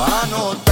anota. 0.00 0.69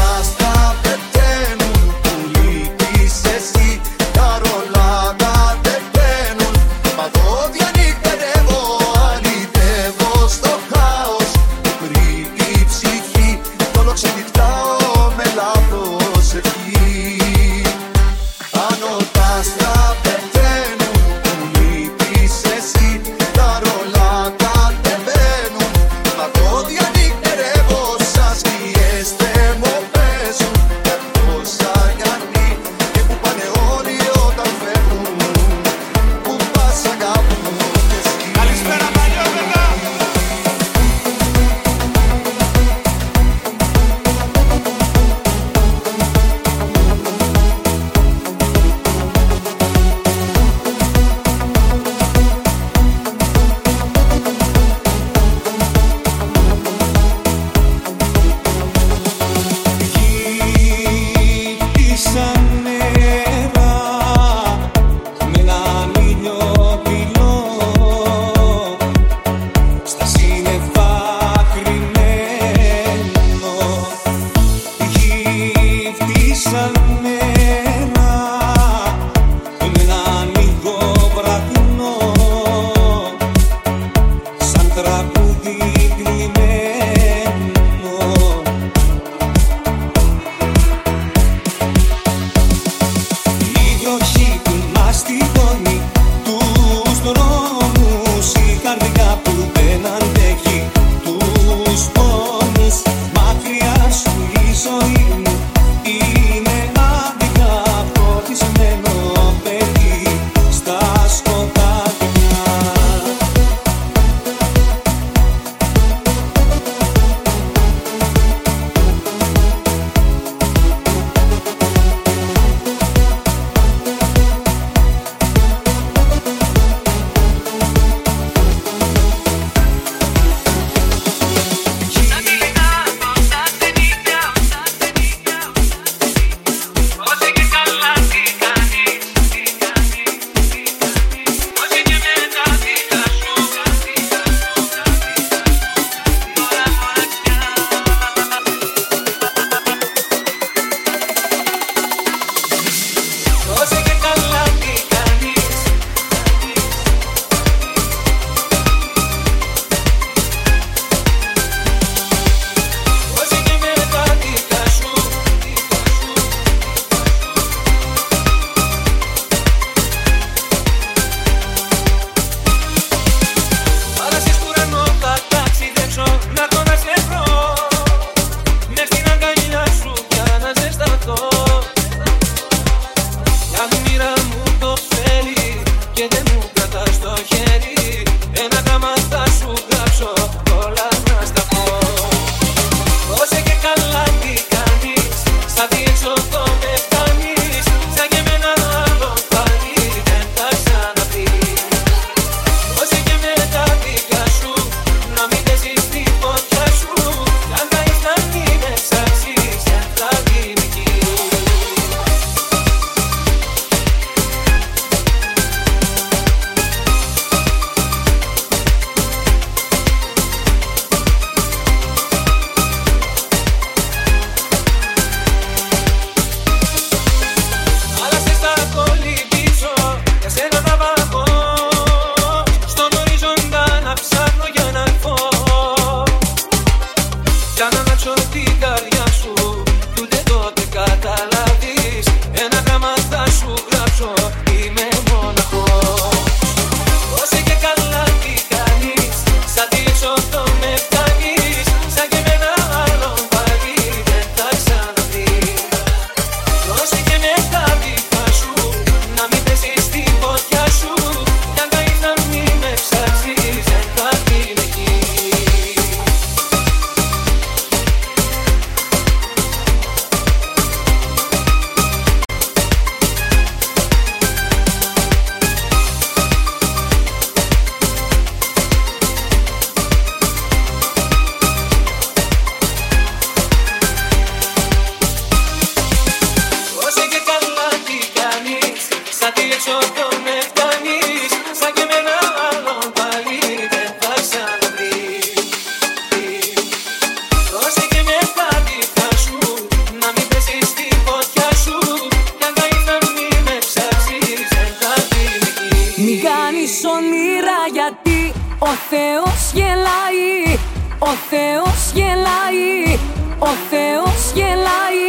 Θεός 308.90 309.50
γελάει, 309.52 310.58
ο 310.98 311.10
Θεός 311.30 311.80
γελάει, 311.94 312.98
ο 313.38 313.50
Θεός 313.70 314.20
γελάει, 314.34 315.08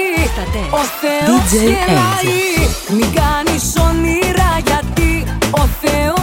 ο 0.70 0.84
Θεός 1.02 1.52
γελάει. 1.52 2.38
Μην 2.96 3.14
κάνεις 3.14 3.76
όνειρα 3.88 4.52
γιατί 4.66 5.24
ο 5.52 5.64
Θεός 5.82 6.19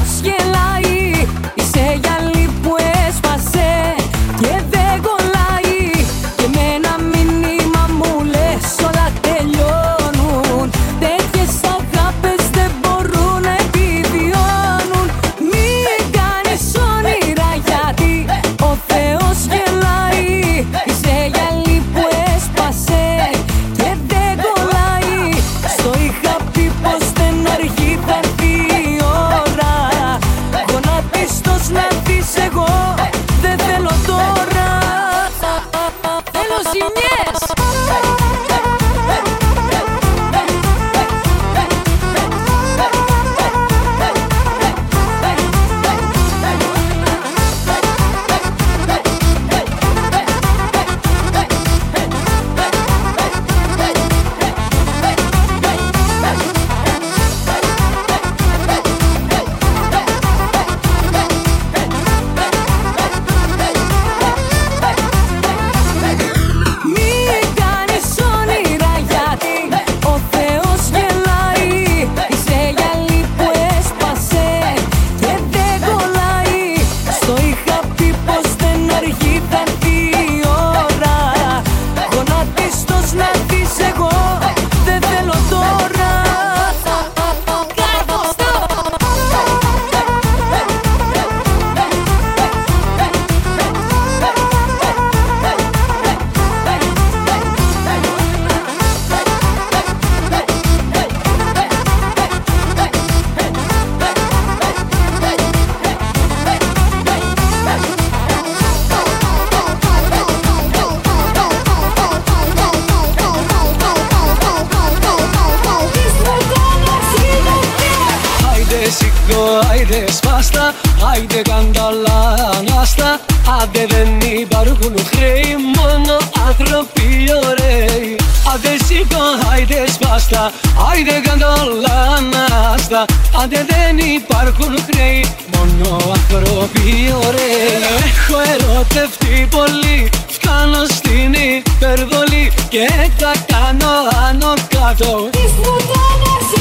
Άιντε 121.10 121.42
κανταλά 121.42 122.20
ανάστα. 122.58 123.20
Άντε 123.62 123.86
δεν 123.88 124.30
υπάρχουν 124.38 124.94
χρέη 125.10 125.56
Μόνο 125.76 126.16
άνθρωποι 126.48 127.06
ωραίοι. 127.46 128.16
Άντε 128.52 128.72
σηκώ, 128.86 129.24
άιντε 129.52 129.84
σπάστα. 129.94 130.52
Άιντε 130.90 131.20
κανταλά 131.26 131.98
ανάστα. 132.16 133.04
Άντε 133.42 133.66
δεν 133.70 133.98
υπάρχουν 133.98 134.72
χρέη 134.88 135.34
Μόνο 135.54 135.96
άνθρωποι 136.16 137.14
ωραίοι. 137.26 137.66
Έχω 138.06 138.36
ερωτευτεί 138.54 139.48
πολύ 139.50 140.10
Φτάνω 140.28 140.84
στην 140.96 141.32
υπερβολή 141.32 142.52
Και 142.68 142.86
τα 143.18 143.32
κάνω 143.52 143.92
άνω 144.28 144.52
κάτω. 144.68 145.28
Έχω 145.44 145.72
ερωτευτεί 145.76 146.36
πολύ 146.36 146.54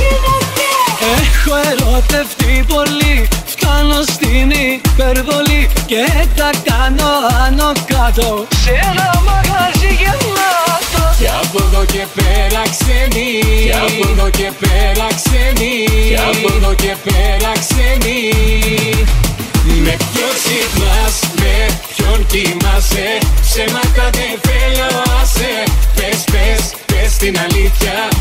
Φτάνω 1.40 2.26
στην 2.32 2.45
υπερβολή 5.06 5.70
Και 5.86 6.04
τα 6.36 6.50
κάνω 6.68 7.10
άνω 7.46 7.72
κάτω. 7.92 8.48
Σε 8.64 8.72
ένα 8.90 9.08
μαγαζί 9.28 9.92
γεμάτο. 10.02 11.04
Κι 11.18 11.28
από 11.42 11.60
εδώ 11.66 11.86
και 11.86 12.06
πέρα 12.16 12.62
ξένοι 12.74 13.30
Κι 13.66 13.76
από 13.86 14.12
εδώ 14.12 14.30
και 14.30 14.50
πέρα 14.62 15.08
ξένοι 15.20 15.74
Κι 16.10 16.18
από 16.30 16.48
εδώ 16.56 16.74
και 16.74 16.96
πέρα 17.06 17.52
ξένοι 17.64 18.20
Με 19.86 19.96
ποιον 20.10 20.34
ξυπνάς, 20.40 21.16
με 21.40 21.56
ποιον 21.90 22.20
κοιμάσαι. 22.32 23.08
Ψέματα 23.42 24.06
δεν 24.18 24.34
θέλω 24.46 24.88
άσε. 25.22 25.54
Πες, 25.96 26.24
πες, 26.32 26.62
πες 26.86 27.18
την 27.18 27.36
αλήθεια 27.46 28.15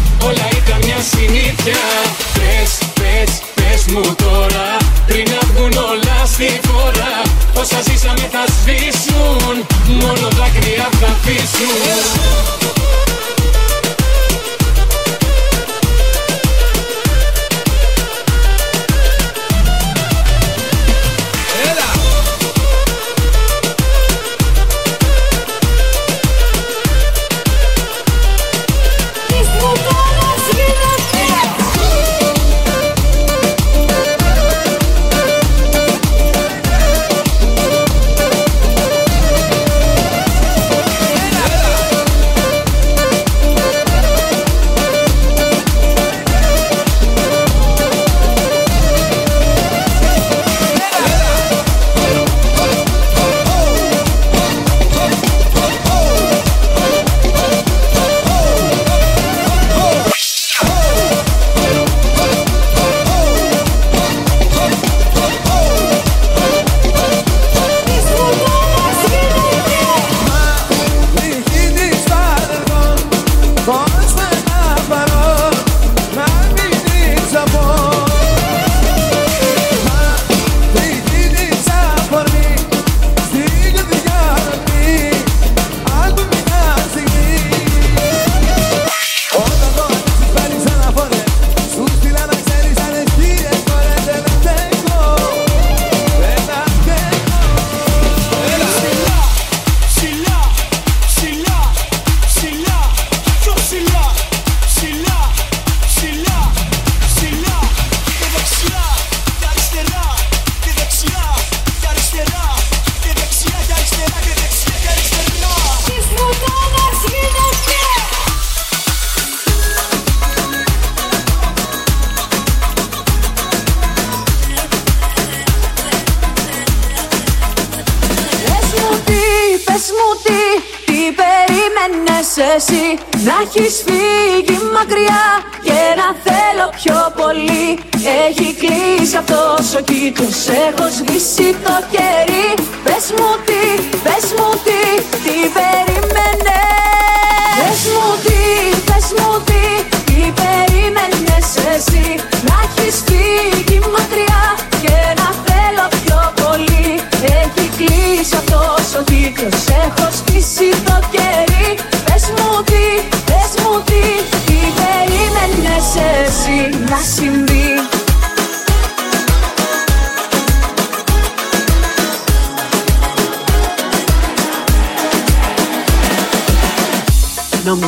εσύ 132.57 132.85
Να 133.27 133.35
έχεις 133.43 133.85
φύγει 133.87 134.59
μακριά 134.77 135.27
και 135.67 135.81
να 136.01 136.09
θέλω 136.25 136.67
πιο 136.81 137.01
πολύ. 137.21 137.79
Έχει 138.27 138.55
κλείσει 138.61 139.17
αυτός 139.17 139.75
ο 139.79 139.81
κύκλος, 139.81 140.49
έχω 140.67 140.89
σβήσει 140.97 141.49
το 141.65 141.77
κερί. 141.93 142.49
Πες 142.85 143.07
μου 143.17 143.31
τι, 143.47 143.63
πες 144.05 144.27
μου 144.37 144.49
τι, 144.65 144.81
τι 145.25 145.35
περίμενες 145.55 145.94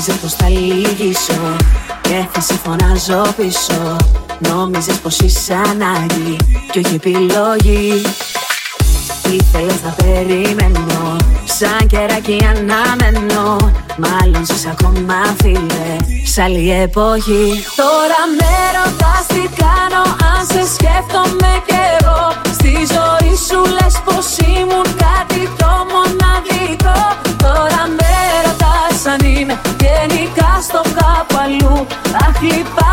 Νόμιζες 0.08 0.24
πως 0.24 0.34
θα 0.34 0.48
λύγησω 0.48 1.56
και 2.00 2.26
θα 2.32 2.40
σε 2.40 2.54
φωνάζω 2.64 3.32
πίσω. 3.36 3.96
Νόμιζες 4.38 4.96
πως 4.96 5.18
είσαι 5.18 5.54
ανάγκη 5.54 6.36
και 6.70 6.78
όχι 6.84 6.94
επιλογή. 6.94 8.02
Ήθελες 9.30 9.82
να 9.84 9.90
περιμένω 9.90 11.16
Σαν 11.44 11.86
κεράκι 11.86 12.46
αναμένω. 12.50 13.56
Μάλλον 13.96 14.46
ζεις 14.46 14.66
ακόμα 14.66 15.34
φίλε 15.40 15.96
Σ' 16.24 16.38
άλλη 16.38 16.70
εποχή. 16.70 17.64
Τώρα 17.76 18.20
με 18.38 18.54
ρωτάς 18.76 19.26
τι 19.26 19.48
κάνω 19.62 20.02
Αν 20.02 20.46
σε 20.46 20.74
σκέφτομαι 20.74 21.52
κι 21.66 21.78
εγώ. 21.98 22.32
Στη 22.52 22.72
ζωή 22.94 23.32
σου 23.46 23.58
λες 23.76 23.96
πως 24.04 24.26
ήμουν 24.56 24.88
κάτι 25.04 25.42
το 25.58 25.70
μοναδικό. 25.92 26.98
Τώρα 27.42 27.82
με 27.96 28.15
σαν 28.96 29.18
είμαι 29.20 29.60
γενικά 29.80 30.58
στο 30.62 30.80
κάπαλου 30.80 31.86
Αχ 32.28 32.40
λυπάμαι. 32.40 32.85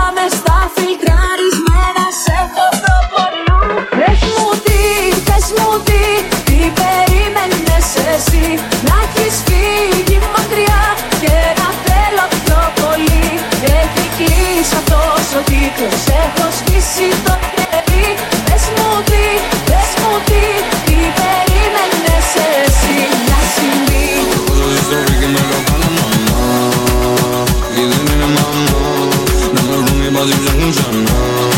Imposible 30.24 30.52
funcionar 30.52 31.52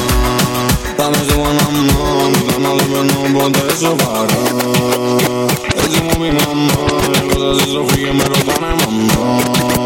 Dame 0.97 1.17
ese 1.17 1.35
buen 1.35 1.59
amor 1.59 2.31
Mi 2.31 2.41
cama 2.51 2.69
de 2.73 3.43
no 3.43 3.51
puede 3.51 3.75
separar 3.75 4.27
Es 5.75 6.17
mi 6.17 6.31
mamá 6.31 6.73
Las 7.13 7.21
cosas 7.21 7.63
se 7.63 7.71
sofían 7.71 8.17
pero 8.17 8.33
con 8.43 8.63
el 8.63 8.75
mamá 8.75 9.84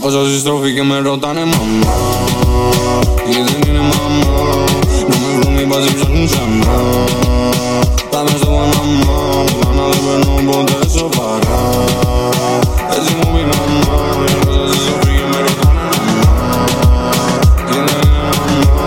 πάσα 0.00 0.24
στη 0.24 0.38
στροφή 0.38 0.74
και 0.74 0.82
με 0.82 0.98
ρωτάνε 0.98 1.44
μαμά. 1.44 1.96
Γιατί 3.28 3.52
δεν 3.52 3.62
είναι 3.68 3.84
μαμά. 3.92 4.36
Να 5.08 5.16
με 5.22 5.28
βρουν 5.40 5.58
οι 5.58 5.64
μπαζί 5.66 5.94
ψάχνουν 5.94 6.26
ξανά. 6.26 6.76
Πάμε 8.10 8.30
στο 8.36 8.46
Παναμά. 8.56 9.18
Μάνα 9.60 9.84
δεν 9.90 10.00
παίρνω 10.04 10.52
ποτέ 10.52 10.88
σοβαρά. 10.98 11.62
Έτσι 12.96 13.12
μου 13.18 13.26
πει 13.32 13.42
μαμά. 13.52 13.96
Πάσα 14.44 14.64
στη 14.72 15.08
και 15.16 15.26
με 15.30 15.38
ρωτάνε 15.46 15.84
μαμά. 15.92 16.30
Γιατί 17.70 17.94
είναι 17.98 18.20
μαμά. 18.38 18.86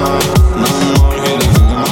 Να 0.61 0.69
μου 0.85 1.07
έρχεται 1.13 1.47
μαμά 1.55 1.85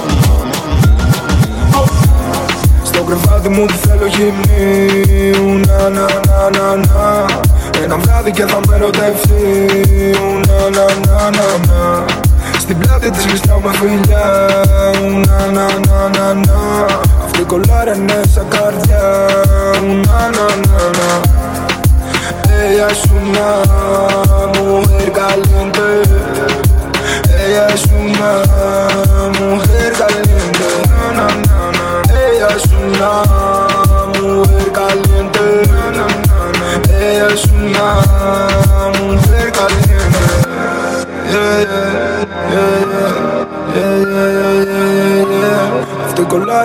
Στο 2.83 3.03
κρεβάτι 3.03 3.49
μου 3.49 3.65
τη 3.65 3.73
θέλω 3.73 4.07
γυμνή. 4.15 4.71
Να 5.67 5.89
να 5.89 6.07
να 6.27 6.49
να 6.57 6.75
να. 6.75 7.48
Ένα 7.91 7.97
βράδυ 7.97 8.31
και 8.31 8.45
θα 8.45 8.59
με 8.67 8.75
ερωτευτεί 8.75 9.67
Να 10.47 10.69
να 10.69 10.85
να 11.07 11.29
να 11.29 11.47
να. 11.67 12.05
Στην 12.59 12.77
πλάτη 12.77 13.11
της 13.11 13.25
γλιστάω 13.25 13.59
φιλιά. 13.71 14.47
Να 15.27 15.45
να 15.51 15.65
να 15.87 16.09
να. 16.17 16.33
Να 16.33 16.85
Αυτή 17.25 17.43
κολλάρανε 17.43 18.21
σαν 18.33 18.47
καρδιά. 18.47 19.27
Να 19.81 20.19
να 20.35 20.47
να. 20.67 20.83
Να 20.99 21.21
Ella 22.61 22.87
es 22.95 23.03
una 23.19 23.51
mujer 24.57 25.11
caliente 25.21 25.87
Ella 27.43 27.67
es 27.73 27.83
una 27.85 28.08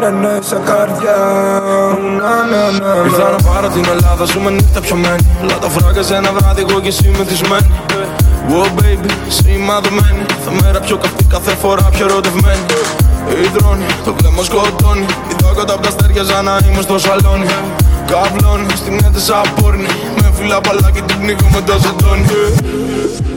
Αυτή 0.04 0.16
κολλάρανε 0.16 0.38
σαν 0.49 0.62
καρδιά. 0.64 1.18
Να, 2.20 2.34
να, 2.52 2.62
να, 2.78 2.94
να. 2.94 3.04
Ήρθα 3.04 3.30
να 3.30 3.40
πάρω 3.49 3.68
την 3.68 3.84
Ελλάδα 3.94 4.26
σου 4.26 4.40
με 4.40 4.50
νύχτα 4.50 4.80
πιωμένη 4.80 5.26
Αλλά 5.42 5.58
τα 5.58 5.68
φράγκα 5.68 6.02
σε 6.02 6.14
ένα 6.14 6.30
βράδυ 6.37 6.64
εγώ 6.68 6.80
και 6.80 6.88
εσύ 6.88 7.11
μεθυσμένη. 7.18 7.70
Wow 8.50 8.68
baby, 8.78 9.11
είσαι 9.28 9.50
η 9.56 9.58
μαδεμένη 9.68 10.25
Θα 10.44 10.50
μέρα 10.61 10.80
πιο 10.80 10.96
καυτή 10.96 11.25
κάθε 11.25 11.50
φορά 11.62 11.82
πιο 11.94 12.04
ερωτευμένη. 12.08 12.64
Υδρώνει, 13.46 13.87
το 14.04 14.14
βλέμμα 14.18 14.42
σκοτώνει. 14.49 15.06
Είδα 15.30 15.50
κάτω 15.56 15.73
απ' 15.75 15.82
τα 15.82 15.88
αστέρια 15.88 16.25
σαν 16.25 16.44
να 16.44 16.54
είμαι 16.66 16.82
στο 16.87 16.99
σαλόνι. 17.04 17.46
Καβλώνει, 18.11 18.66
στην 18.82 18.94
έντεσα 19.06 19.40
πόρνη. 19.54 19.94
Με 20.20 20.28
φύλλα 20.37 20.61
παλάκι 20.66 21.02
του 21.06 21.14
πνίγω 21.20 21.49
με 21.54 21.61
το 21.66 21.75
ζετώνει 21.82 22.26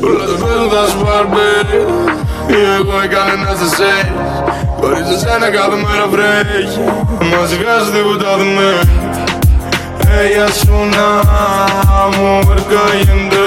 Όλα 0.07 0.25
τα 0.29 0.35
παίζουν 0.41 0.69
θα 0.73 0.83
σου 0.89 0.99
μπαρμπέρι 1.03 1.81
Ή 2.55 2.59
εγώ 2.77 2.95
ή 3.05 3.07
κανένας 3.15 3.57
δεν 3.59 3.69
σε 3.77 3.89
Χωρίς 4.87 5.09
εσένα 5.15 5.49
κάθε 5.57 5.77
μέρα 5.85 6.05
βρέχει. 6.13 6.79
Μας 7.29 7.49
σιγάζει 7.49 7.89
τίποτα 7.95 8.29
δεν 8.37 8.49
με. 8.57 8.69
Ella 10.19 10.45
es 10.51 10.61
una 10.81 11.09
mujer 12.17 12.59
caliente 12.73 13.43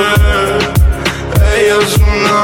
Ella 1.53 1.77
es 1.85 1.95
una 2.13 2.41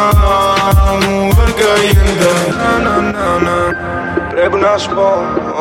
mujer 1.07 1.51
caliente 1.63 2.31
να, 2.61 2.73
να, 2.85 2.95
να, 3.15 3.29
να. 3.47 3.59
Πρέπει 4.33 4.57
να 4.65 4.73
σου 4.79 4.91
πω 4.95 5.09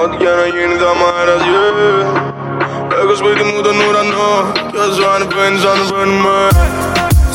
Ό,τι 0.01 0.15
και 0.22 0.32
να 0.39 0.46
γίνει 0.56 0.75
θα 0.84 0.92
μ' 1.00 1.06
αρέσει 1.20 1.56
ανεβαίνεις, 5.13 5.63
ανεβαίνουμε 5.72 6.38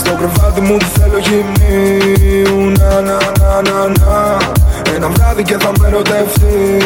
Στο 0.00 0.12
κρεβάτι 0.18 0.60
μου 0.60 0.76
θέλω 0.94 1.18
γυμνίου 1.26 2.72
Να, 2.78 3.00
να, 3.00 3.18
να, 3.40 3.62
να, 3.70 3.88
να 3.88 4.58
Ένα 5.02 5.08
βράδυ 5.08 5.42
και 5.42 5.56
θα 5.58 5.72
με 5.80 5.86
ερωτευτεί 5.86 6.78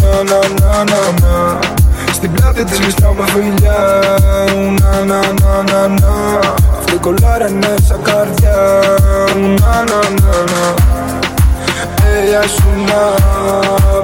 Να, 0.00 0.08
να, 0.08 0.38
να, 0.60 0.84
να, 0.84 1.00
να. 1.20 1.58
Στην 2.12 2.32
πλάτη 2.32 2.64
της 2.64 2.78
με 2.78 3.24
φιλιά. 3.26 4.00
Να, 4.80 5.04
να, 5.04 5.20
να, 5.20 5.72
να, 5.72 5.88
να. 5.88 6.38
Αυτή 6.78 6.96
κολλάρανε 6.96 7.74
σαν 7.86 8.02
καρδιά. 8.02 8.80
Να, 9.34 9.84
να, 9.84 10.00
να, 10.20 10.36
να 10.52 10.74
Ella 12.14 12.40
es 12.44 12.56
una 12.74 14.01